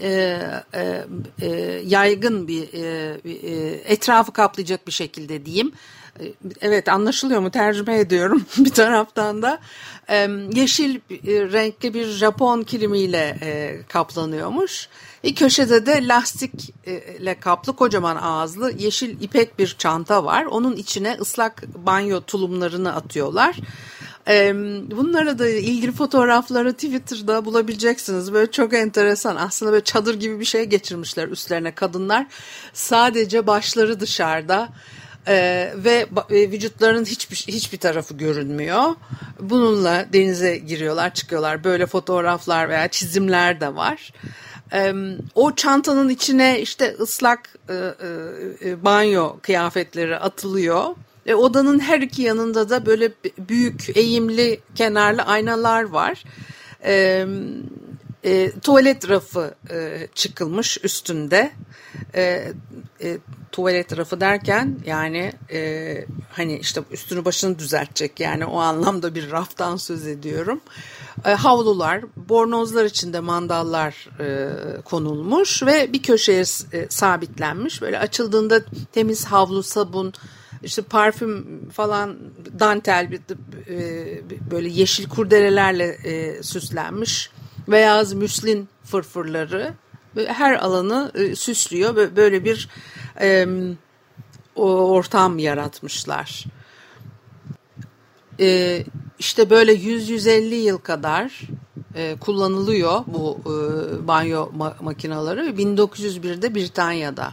e, 0.00 0.38
e, 0.74 1.04
e, 1.40 1.48
yaygın 1.86 2.48
bir 2.48 2.72
e, 2.72 3.16
e, 3.24 3.92
etrafı 3.92 4.32
kaplayacak 4.32 4.86
bir 4.86 4.92
şekilde 4.92 5.46
diyeyim. 5.46 5.72
E, 6.20 6.24
evet 6.60 6.88
anlaşılıyor 6.88 7.40
mu 7.40 7.50
tercüme 7.50 7.98
ediyorum 7.98 8.46
bir 8.58 8.70
taraftan 8.70 9.42
da 9.42 9.58
e, 10.10 10.28
yeşil 10.52 11.00
renkli 11.52 11.94
bir 11.94 12.06
Japon 12.06 12.62
kilimiyle 12.62 13.38
e, 13.42 13.80
kaplanıyormuş. 13.88 14.88
Bir 15.24 15.34
köşede 15.34 15.86
de 15.86 16.08
lastikle 16.08 17.40
kaplı 17.40 17.76
kocaman 17.76 18.16
ağızlı 18.16 18.72
yeşil 18.78 19.20
ipek 19.20 19.58
bir 19.58 19.76
çanta 19.78 20.24
var. 20.24 20.44
Onun 20.44 20.76
içine 20.76 21.16
ıslak 21.20 21.62
banyo 21.86 22.20
tulumlarını 22.20 22.94
atıyorlar. 22.94 23.56
Bunlara 24.96 25.38
da 25.38 25.48
ilgili 25.48 25.92
fotoğrafları 25.92 26.72
Twitter'da 26.72 27.44
bulabileceksiniz. 27.44 28.32
Böyle 28.32 28.50
çok 28.50 28.74
enteresan. 28.74 29.36
Aslında 29.36 29.72
böyle 29.72 29.84
çadır 29.84 30.14
gibi 30.14 30.40
bir 30.40 30.44
şey 30.44 30.64
geçirmişler 30.64 31.28
üstlerine 31.28 31.74
kadınlar. 31.74 32.26
Sadece 32.72 33.46
başları 33.46 34.00
dışarıda. 34.00 34.68
Ee, 35.28 35.72
ve 35.76 36.06
e, 36.30 36.50
vücutlarının 36.50 37.04
hiçbir 37.04 37.36
hiçbir 37.36 37.78
tarafı 37.78 38.14
görünmüyor. 38.14 38.94
Bununla 39.40 40.06
denize 40.12 40.56
giriyorlar, 40.56 41.14
çıkıyorlar. 41.14 41.64
Böyle 41.64 41.86
fotoğraflar 41.86 42.68
veya 42.68 42.88
çizimler 42.88 43.60
de 43.60 43.74
var. 43.74 44.12
Ee, 44.72 44.92
o 45.34 45.54
çantanın 45.54 46.08
içine 46.08 46.60
işte 46.60 46.96
ıslak 47.00 47.54
e, 47.68 47.74
e, 47.74 48.70
e 48.70 48.84
banyo 48.84 49.36
kıyafetleri 49.42 50.18
atılıyor. 50.18 50.84
E, 51.26 51.34
odanın 51.34 51.78
her 51.78 52.00
iki 52.00 52.22
yanında 52.22 52.70
da 52.70 52.86
böyle 52.86 53.12
büyük 53.38 53.96
eğimli 53.96 54.60
kenarlı 54.74 55.22
aynalar 55.22 55.82
var. 55.82 56.24
E, 56.84 57.26
e, 58.24 58.52
tuvalet 58.60 59.08
rafı 59.08 59.54
e, 59.70 60.08
çıkılmış 60.14 60.78
üstünde. 60.84 61.52
E, 62.14 62.52
e, 63.02 63.18
tuvalet 63.52 63.96
rafı 63.96 64.20
derken 64.20 64.78
yani 64.86 65.32
e, 65.52 66.04
hani 66.32 66.58
işte 66.58 66.82
üstünü 66.90 67.24
başını 67.24 67.58
düzeltecek 67.58 68.20
yani 68.20 68.44
o 68.44 68.58
anlamda 68.58 69.14
bir 69.14 69.30
raftan 69.30 69.76
söz 69.76 70.06
ediyorum. 70.06 70.60
E, 71.24 71.30
havlular, 71.30 72.04
bornozlar 72.16 72.84
içinde 72.84 73.20
mandallar 73.20 74.08
e, 74.20 74.50
konulmuş 74.82 75.62
ve 75.62 75.92
bir 75.92 76.02
köşeye 76.02 76.44
e, 76.72 76.86
sabitlenmiş. 76.88 77.82
Böyle 77.82 77.98
açıldığında 77.98 78.60
temiz 78.92 79.24
havlu, 79.24 79.62
sabun, 79.62 80.12
işte 80.62 80.82
parfüm 80.82 81.68
falan 81.70 82.16
dantel 82.58 83.10
bir, 83.10 83.20
e, 83.68 84.50
böyle 84.50 84.68
yeşil 84.68 85.08
kurdelelerle 85.08 85.84
e, 85.84 86.42
süslenmiş 86.42 87.30
beyaz 87.68 88.12
müslin 88.12 88.68
fırfırları 88.84 89.74
her 90.26 90.54
alanı 90.54 91.12
e, 91.14 91.36
süslüyor 91.36 92.16
böyle 92.16 92.44
bir 92.44 92.68
e, 93.20 93.46
ortam 94.56 95.38
yaratmışlar. 95.38 96.44
E, 98.40 98.84
işte 99.18 99.50
böyle 99.50 99.74
100-150 99.74 100.54
yıl 100.54 100.78
kadar 100.78 101.40
e, 101.94 102.16
kullanılıyor 102.20 103.00
bu 103.06 103.38
e, 103.46 104.06
banyo 104.08 104.50
ma 104.56 104.76
makineleri. 104.80 105.40
1901'de 105.40 106.54
Britanya'da 106.54 107.32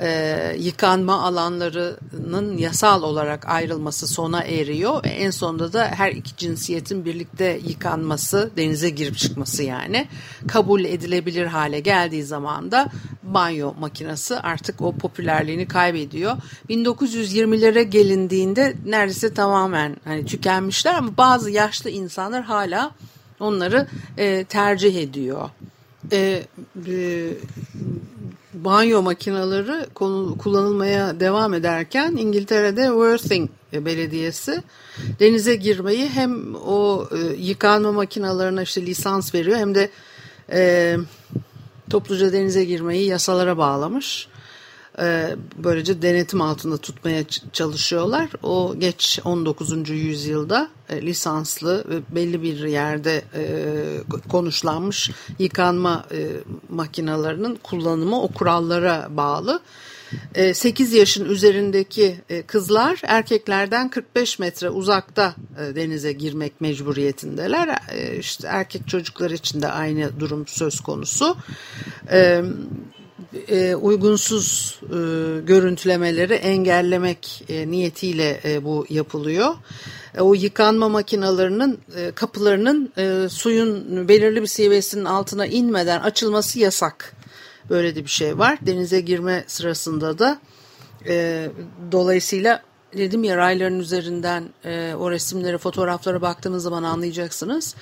e, 0.00 0.56
yıkanma 0.58 1.22
alanlarının 1.22 2.56
yasal 2.56 3.02
olarak 3.02 3.48
ayrılması 3.48 4.08
sona 4.08 4.42
eriyor. 4.42 5.00
En 5.04 5.30
sonunda 5.30 5.72
da 5.72 5.86
her 5.86 6.12
iki 6.12 6.36
cinsiyetin 6.36 7.04
birlikte 7.04 7.60
yıkanması, 7.66 8.50
denize 8.56 8.90
girip 8.90 9.18
çıkması 9.18 9.62
yani 9.62 10.08
kabul 10.48 10.84
edilebilir 10.84 11.46
hale 11.46 11.80
geldiği 11.80 12.24
zaman 12.24 12.70
da 12.70 12.88
banyo 13.22 13.74
makinesi 13.80 14.36
artık 14.36 14.80
o 14.80 14.92
popülerliğini 14.92 15.68
kaybediyor. 15.68 16.36
1920'lere 16.70 17.82
gelindiğinde 17.82 18.74
neredeyse 18.86 19.34
tamamen 19.34 19.96
hani 20.04 20.26
tükenmişler 20.26 20.94
ama 20.94 21.16
bazı 21.16 21.50
yaşlı 21.50 21.90
insanlar 21.90 22.42
hala 22.42 22.90
onları 23.40 23.86
e, 24.16 24.44
tercih 24.44 25.02
ediyor. 25.02 25.50
E, 26.12 26.42
e, 26.86 27.30
banyo 28.64 29.02
makineleri 29.02 29.86
kullanılmaya 30.38 31.20
devam 31.20 31.54
ederken 31.54 32.16
İngiltere'de 32.16 32.84
Worthing 32.86 33.50
Belediyesi 33.72 34.62
denize 35.20 35.56
girmeyi 35.56 36.08
hem 36.08 36.54
o 36.54 37.08
e, 37.12 37.18
yıkanma 37.38 37.92
makinalarına 37.92 38.62
işte 38.62 38.86
lisans 38.86 39.34
veriyor 39.34 39.58
hem 39.58 39.74
de 39.74 39.90
e, 40.52 40.96
topluca 41.90 42.32
denize 42.32 42.64
girmeyi 42.64 43.06
yasalara 43.06 43.58
bağlamış. 43.58 44.28
E, 45.00 45.36
böylece 45.56 46.02
denetim 46.02 46.40
altında 46.40 46.76
tutmaya 46.76 47.24
çalışıyorlar. 47.52 48.30
O 48.42 48.74
geç 48.78 49.20
19. 49.24 49.90
yüzyılda 49.90 50.68
e, 50.88 51.02
lisanslı 51.02 51.84
ve 51.88 52.14
belli 52.14 52.42
bir 52.42 52.64
yerde 52.64 53.22
e, 53.34 53.44
konuşlanmış 54.28 55.10
yıkanma 55.38 56.06
makinalarının 56.68 57.58
kullanımı 57.62 58.22
o 58.22 58.28
kurallara 58.28 59.08
bağlı. 59.10 59.60
8 60.52 60.92
yaşın 60.92 61.24
üzerindeki 61.24 62.20
kızlar 62.46 63.00
erkeklerden 63.02 63.88
45 63.88 64.38
metre 64.38 64.70
uzakta 64.70 65.34
denize 65.74 66.12
girmek 66.12 66.60
mecburiyetindeler. 66.60 67.78
İşte 68.18 68.48
erkek 68.48 68.88
çocuklar 68.88 69.30
için 69.30 69.62
de 69.62 69.68
aynı 69.68 70.20
durum 70.20 70.46
söz 70.46 70.80
konusu 70.80 71.36
e, 73.48 73.74
uygunsuz 73.74 74.78
e, 74.82 74.96
görüntülemeleri 75.40 76.34
engellemek 76.34 77.44
e, 77.48 77.70
niyetiyle 77.70 78.40
e, 78.44 78.64
bu 78.64 78.86
yapılıyor. 78.88 79.54
E, 80.14 80.20
o 80.20 80.34
yıkanma 80.34 80.88
makinalarının 80.88 81.78
e, 81.96 82.10
kapılarının 82.10 82.92
e, 82.98 83.28
suyun 83.28 84.08
belirli 84.08 84.42
bir 84.42 84.46
seviyesinin 84.46 85.04
altına 85.04 85.46
inmeden 85.46 86.00
açılması 86.00 86.58
yasak. 86.58 87.16
Böyle 87.70 87.96
de 87.96 88.04
bir 88.04 88.10
şey 88.10 88.38
var. 88.38 88.58
Denize 88.66 89.00
girme 89.00 89.44
sırasında 89.46 90.18
da 90.18 90.40
e, 91.06 91.48
dolayısıyla 91.92 92.62
dedim 92.96 93.24
ya 93.24 93.36
rayların 93.36 93.78
üzerinden 93.78 94.44
e, 94.64 94.94
o 94.94 95.10
resimlere 95.10 95.58
fotoğraflara 95.58 96.22
baktığınız 96.22 96.62
zaman 96.62 96.82
anlayacaksınız. 96.82 97.74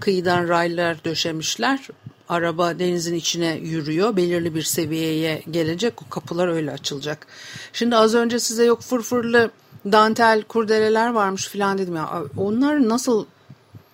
Kıyıdan 0.00 0.48
raylar 0.48 1.04
döşemişler 1.04 1.88
araba 2.28 2.78
denizin 2.78 3.14
içine 3.14 3.56
yürüyor. 3.56 4.16
Belirli 4.16 4.54
bir 4.54 4.62
seviyeye 4.62 5.42
gelecek 5.50 6.02
o 6.02 6.08
kapılar 6.10 6.48
öyle 6.48 6.70
açılacak. 6.72 7.26
Şimdi 7.72 7.96
az 7.96 8.14
önce 8.14 8.38
size 8.40 8.64
yok 8.64 8.82
fırfırlı 8.82 9.50
dantel 9.92 10.42
kurdeleler 10.42 11.10
varmış 11.10 11.48
filan 11.48 11.78
dedim 11.78 11.96
ya. 11.96 12.22
Onlar 12.36 12.88
nasıl 12.88 13.24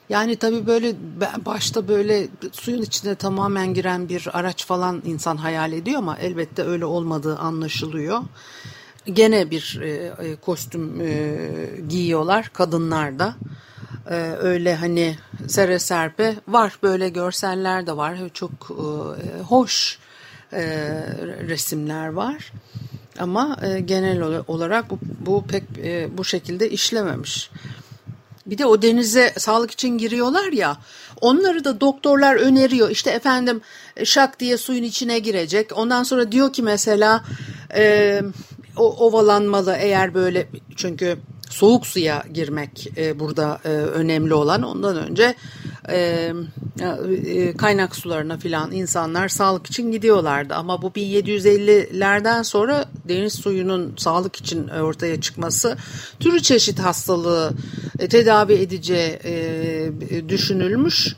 yani 0.08 0.36
tabii 0.36 0.66
böyle 0.66 0.94
başta 1.46 1.88
böyle 1.88 2.28
suyun 2.52 2.82
içine 2.82 3.14
tamamen 3.14 3.74
giren 3.74 4.08
bir 4.08 4.28
araç 4.38 4.66
falan 4.66 5.02
insan 5.04 5.36
hayal 5.36 5.72
ediyor 5.72 5.98
ama 5.98 6.18
elbette 6.18 6.62
öyle 6.62 6.84
olmadığı 6.84 7.38
anlaşılıyor. 7.38 8.22
Gene 9.12 9.50
bir 9.50 9.80
e, 9.82 9.88
e 10.28 10.36
kostüm 10.36 11.00
e, 11.00 11.38
giyiyorlar 11.88 12.50
kadınlar 12.52 13.18
da. 13.18 13.34
E, 14.10 14.14
öyle 14.40 14.74
hani 14.74 15.16
sere 15.48 15.78
serpe 15.78 16.34
var 16.48 16.78
böyle 16.82 17.08
görseller 17.08 17.86
de 17.86 17.96
var. 17.96 18.18
Çok 18.34 18.50
e, 18.70 19.42
hoş 19.42 19.98
e, 20.52 20.62
resimler 21.48 22.08
var. 22.08 22.52
Ama 23.18 23.56
e, 23.62 23.80
genel 23.80 24.42
olarak 24.48 24.90
bu, 24.90 24.98
bu 25.26 25.44
pek 25.46 25.62
e, 25.78 26.18
bu 26.18 26.24
şekilde 26.24 26.70
işlememiş. 26.70 27.50
bir 28.46 28.58
de 28.58 28.66
o 28.66 28.82
denize 28.82 29.34
sağlık 29.38 29.70
için 29.70 29.98
giriyorlar 29.98 30.52
ya 30.52 30.76
onları 31.20 31.64
da 31.64 31.80
doktorlar 31.80 32.36
öneriyor. 32.36 32.90
İşte 32.90 33.10
efendim 33.10 33.60
e, 33.96 34.04
şak 34.04 34.40
diye 34.40 34.58
suyun 34.58 34.82
içine 34.82 35.18
girecek. 35.18 35.70
Ondan 35.78 36.02
sonra 36.02 36.32
diyor 36.32 36.52
ki 36.52 36.62
mesela 36.62 37.24
e, 37.74 38.22
o, 38.80 39.06
ovalanmalı 39.06 39.76
eğer 39.78 40.14
böyle 40.14 40.46
çünkü 40.76 41.18
soğuk 41.50 41.86
suya 41.86 42.24
girmek 42.34 42.92
e, 42.96 43.20
burada 43.20 43.60
e, 43.64 43.68
önemli 43.68 44.34
olan. 44.34 44.62
Ondan 44.62 44.96
önce 44.96 45.34
e, 45.88 46.32
e, 46.80 47.56
kaynak 47.56 47.96
sularına 47.96 48.36
filan 48.36 48.72
insanlar 48.72 49.28
sağlık 49.28 49.66
için 49.66 49.92
gidiyorlardı. 49.92 50.54
Ama 50.54 50.82
bu 50.82 50.88
1750'lerden 50.88 52.42
sonra 52.42 52.84
deniz 53.08 53.32
suyunun 53.32 53.94
sağlık 53.96 54.36
için 54.36 54.68
ortaya 54.68 55.20
çıkması 55.20 55.76
türü 56.20 56.42
çeşit 56.42 56.78
hastalığı 56.78 57.52
e, 57.98 58.08
tedavi 58.08 58.52
edeceği 58.52 59.18
e, 59.24 60.28
düşünülmüş 60.28 61.16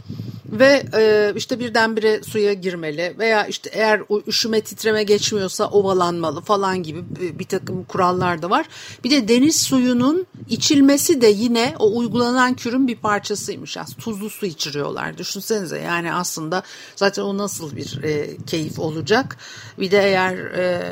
ve 0.53 0.83
e, 0.95 1.33
işte 1.37 1.61
birdenbire 1.61 2.23
suya 2.23 2.53
girmeli 2.53 3.15
veya 3.19 3.47
işte 3.47 3.71
eğer 3.73 4.03
üşüme 4.27 4.61
titreme 4.61 5.03
geçmiyorsa 5.03 5.69
ovalanmalı 5.69 6.41
falan 6.41 6.83
gibi 6.83 7.05
bir 7.39 7.45
takım 7.45 7.85
kurallar 7.85 8.43
da 8.43 8.51
var. 8.51 8.67
Bir 9.05 9.11
de 9.11 9.29
deniz 9.29 9.63
suyunun 9.63 10.27
içilmesi 10.49 11.21
de 11.21 11.27
yine 11.27 11.75
o 11.79 11.99
uygulanan 11.99 12.55
kürün 12.55 12.89
bir 12.89 12.97
parçasıymış. 12.97 13.77
Aslında 13.77 14.01
tuzlu 14.01 14.31
su 14.31 14.47
içiriyorlar. 14.47 15.19
Düşünsenize 15.19 15.79
yani 15.79 16.15
aslında 16.15 16.63
zaten 16.97 17.23
o 17.23 17.39
nasıl 17.39 17.77
bir 17.77 18.03
e, 18.03 18.37
keyif 18.47 18.79
olacak. 18.79 19.37
Bir 19.79 19.91
de 19.91 19.99
eğer 19.99 20.37
e, 20.37 20.83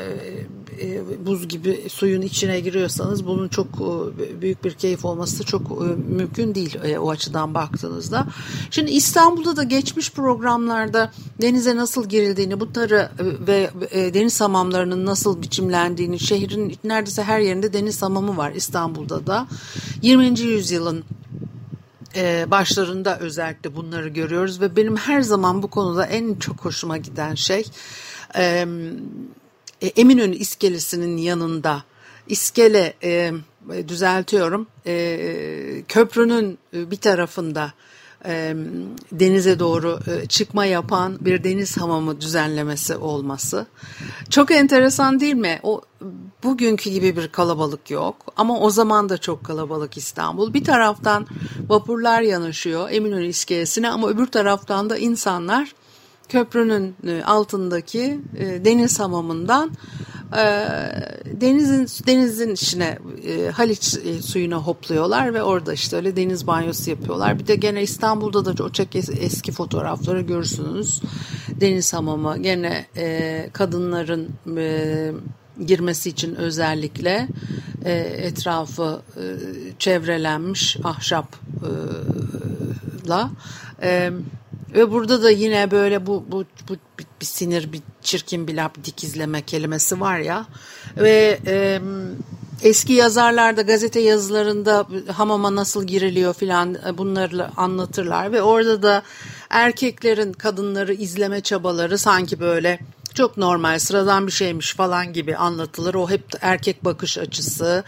buz 1.25 1.47
gibi 1.47 1.85
suyun 1.89 2.21
içine 2.21 2.59
giriyorsanız 2.59 3.27
bunun 3.27 3.47
çok 3.47 3.67
e, 3.67 4.41
büyük 4.41 4.63
bir 4.63 4.73
keyif 4.73 5.05
olması 5.05 5.43
çok 5.43 5.61
e, 5.61 5.85
mümkün 6.13 6.55
değil 6.55 6.77
e, 6.83 6.99
o 6.99 7.09
açıdan 7.09 7.53
baktığınızda. 7.53 8.27
Şimdi 8.71 8.91
İstanbul'da 8.91 9.55
da 9.55 9.63
geçmiş 9.63 10.11
programlarda 10.11 11.11
denize 11.41 11.75
nasıl 11.75 12.09
girildiğini, 12.09 12.59
bunları 12.59 13.09
e, 13.19 13.47
ve 13.47 13.69
e, 13.91 14.13
deniz 14.13 14.41
hamamlarının 14.41 15.05
nasıl 15.05 15.41
biçimlendiğini, 15.41 16.19
şehrin 16.19 16.77
neredeyse 16.83 17.23
her 17.23 17.39
yerinde 17.39 17.73
deniz 17.73 18.01
hamamı 18.01 18.37
var 18.37 18.51
İstanbul'da 18.51 19.27
da. 19.27 19.47
20. 20.01 20.39
yüzyılın 20.39 21.03
e, 22.15 22.51
başlarında 22.51 23.19
özellikle 23.19 23.75
bunları 23.75 24.09
görüyoruz 24.09 24.61
ve 24.61 24.75
benim 24.75 24.97
her 24.97 25.21
zaman 25.21 25.63
bu 25.63 25.67
konuda 25.67 26.05
en 26.05 26.35
çok 26.35 26.65
hoşuma 26.65 26.97
giden 26.97 27.35
şey 27.35 27.65
Eminönü 29.81 30.35
iskelesinin 30.35 31.17
yanında 31.17 31.83
iskele 32.27 32.93
düzeltiyorum 33.87 34.67
köprünün 35.87 36.57
bir 36.73 36.97
tarafında 36.97 37.73
denize 39.11 39.59
doğru 39.59 39.99
çıkma 40.29 40.65
yapan 40.65 41.17
bir 41.21 41.43
deniz 41.43 41.77
hamamı 41.77 42.21
düzenlemesi 42.21 42.95
olması. 42.95 43.65
Çok 44.29 44.51
enteresan 44.51 45.19
değil 45.19 45.35
mi? 45.35 45.59
O 45.63 45.81
bugünkü 46.43 46.89
gibi 46.89 47.17
bir 47.17 47.27
kalabalık 47.27 47.91
yok 47.91 48.15
ama 48.37 48.59
o 48.59 48.69
zaman 48.69 49.09
da 49.09 49.17
çok 49.17 49.43
kalabalık 49.43 49.97
İstanbul. 49.97 50.53
Bir 50.53 50.63
taraftan 50.63 51.27
vapurlar 51.67 52.21
yanaşıyor 52.21 52.89
Eminönü 52.91 53.25
iskelesine 53.25 53.89
ama 53.89 54.09
öbür 54.09 54.25
taraftan 54.25 54.89
da 54.89 54.97
insanlar 54.97 55.73
köprünün 56.31 56.95
altındaki 57.21 58.21
deniz 58.65 58.99
hamamından 58.99 59.71
e, 60.37 60.67
denizin 61.41 61.87
denizin 62.07 62.53
içine 62.53 62.97
e, 63.27 63.49
Haliç 63.49 63.97
e, 64.05 64.21
suyuna 64.21 64.57
hopluyorlar 64.57 65.33
ve 65.33 65.43
orada 65.43 65.73
işte 65.73 65.95
öyle 65.95 66.15
deniz 66.15 66.47
banyosu 66.47 66.89
yapıyorlar. 66.89 67.39
Bir 67.39 67.47
de 67.47 67.55
gene 67.55 67.83
İstanbul'da 67.83 68.45
da 68.45 68.71
çok 68.71 68.95
eski 68.95 69.51
fotoğrafları 69.51 70.21
görürsünüz. 70.21 71.01
Deniz 71.61 71.93
hamamı 71.93 72.37
gene 72.37 72.85
e, 72.97 73.49
kadınların 73.53 74.29
e, 74.57 75.11
girmesi 75.65 76.09
için 76.09 76.35
özellikle 76.35 77.27
e, 77.85 77.93
etrafı 77.99 79.01
e, 79.17 79.23
çevrelenmiş 79.79 80.77
ahşapla 80.83 81.31
e, 83.83 84.11
ve 84.73 84.91
burada 84.91 85.23
da 85.23 85.31
yine 85.31 85.71
böyle 85.71 86.05
bu 86.05 86.25
bu 86.27 86.45
bu 86.69 86.75
bir 87.21 87.25
sinir, 87.25 87.73
bir 87.73 87.81
çirkin 88.01 88.47
bir 88.47 88.55
laf 88.55 88.71
dikizleme 88.83 89.41
kelimesi 89.41 90.01
var 90.01 90.19
ya. 90.19 90.45
Ve 90.97 91.39
e, 91.45 91.81
eski 92.63 92.93
yazarlarda 92.93 93.61
gazete 93.61 93.99
yazılarında 93.99 94.87
hamama 95.13 95.55
nasıl 95.55 95.87
giriliyor 95.87 96.33
filan 96.33 96.77
e, 96.87 96.97
bunları 96.97 97.47
anlatırlar 97.57 98.31
ve 98.31 98.41
orada 98.41 98.83
da 98.83 99.03
erkeklerin 99.49 100.33
kadınları 100.33 100.93
izleme 100.93 101.41
çabaları 101.41 101.97
sanki 101.97 102.39
böyle 102.39 102.79
çok 103.15 103.37
normal 103.37 103.79
sıradan 103.79 104.27
bir 104.27 104.31
şeymiş 104.31 104.75
falan 104.75 105.13
gibi 105.13 105.35
anlatılır. 105.35 105.93
O 105.93 106.09
hep 106.09 106.23
erkek 106.41 106.85
bakış 106.85 107.17
açısı 107.17 107.83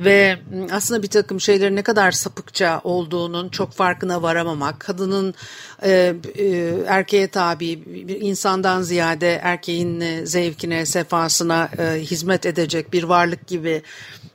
ve 0.00 0.38
aslında 0.72 1.02
bir 1.02 1.08
takım 1.08 1.40
şeylerin 1.40 1.76
ne 1.76 1.82
kadar 1.82 2.12
sapıkça 2.12 2.80
olduğunun 2.84 3.48
çok 3.48 3.72
farkına 3.72 4.22
varamamak. 4.22 4.80
Kadının 4.80 5.34
e, 5.82 6.14
e, 6.38 6.74
erkeğe 6.86 7.28
tabi 7.28 7.84
bir 8.08 8.20
insandan 8.20 8.82
ziyade 8.82 9.40
erkeğin 9.42 10.00
e, 10.00 10.26
zevkine, 10.26 10.86
sefasına 10.86 11.70
e, 11.78 12.00
hizmet 12.00 12.46
edecek 12.46 12.92
bir 12.92 13.02
varlık 13.02 13.46
gibi 13.46 13.82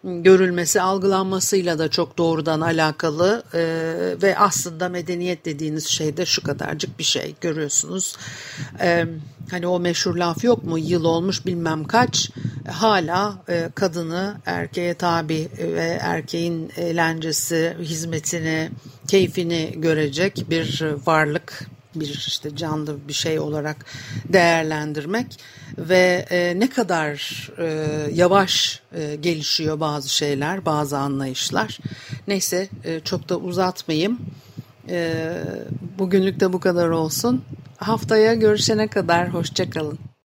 görülmesi, 0.03 0.81
algılanmasıyla 0.81 1.79
da 1.79 1.87
çok 1.89 2.17
doğrudan 2.17 2.61
alakalı. 2.61 3.43
E, 3.53 3.61
ve 4.21 4.37
aslında 4.37 4.89
medeniyet 4.89 5.45
dediğiniz 5.45 5.87
şey 5.87 6.17
de 6.17 6.25
şu 6.25 6.43
kadarcık 6.43 6.99
bir 6.99 7.03
şey. 7.03 7.35
Görüyorsunuz. 7.41 8.15
E, 8.79 9.05
hani 9.51 9.67
o 9.67 9.79
meşhur 9.79 10.15
laf 10.15 10.43
yok 10.43 10.63
mu? 10.63 10.79
Yıl 10.79 11.03
olmuş 11.03 11.45
bilmem 11.45 11.83
kaç. 11.83 12.29
Hala 12.71 13.43
e, 13.49 13.69
kadını 13.75 14.35
erkeğe 14.45 14.93
tabi 14.93 15.47
ve 15.57 15.97
erkeğin 16.01 16.71
eğlencesi, 16.77 17.77
hizmetini, 17.79 18.69
keyfini 19.07 19.73
görecek 19.77 20.45
bir 20.49 20.83
varlık 21.05 21.67
bir 21.95 22.23
işte 22.27 22.55
canlı 22.55 23.07
bir 23.07 23.13
şey 23.13 23.39
olarak 23.39 23.85
değerlendirmek 24.29 25.39
ve 25.77 26.25
e, 26.31 26.59
ne 26.59 26.69
kadar 26.69 27.49
e, 27.57 27.97
yavaş 28.13 28.81
e, 28.95 29.15
gelişiyor 29.15 29.79
bazı 29.79 30.09
şeyler, 30.09 30.65
bazı 30.65 30.97
anlayışlar. 30.97 31.79
Neyse 32.27 32.67
e, 32.83 32.99
çok 32.99 33.29
da 33.29 33.37
uzatmayayım. 33.37 34.19
E, 34.89 35.33
bugünlük 35.99 36.39
de 36.39 36.53
bu 36.53 36.59
kadar 36.59 36.89
olsun. 36.89 37.43
Haftaya 37.77 38.33
görüşene 38.33 38.87
kadar 38.87 39.33
hoşçakalın. 39.33 40.12